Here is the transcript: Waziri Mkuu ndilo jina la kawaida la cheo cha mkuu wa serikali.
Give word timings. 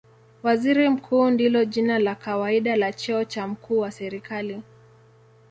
Waziri 0.43 0.89
Mkuu 0.89 1.29
ndilo 1.29 1.65
jina 1.65 1.99
la 1.99 2.15
kawaida 2.15 2.75
la 2.75 2.93
cheo 2.93 3.23
cha 3.25 3.47
mkuu 3.47 3.79
wa 3.79 3.91
serikali. 3.91 4.61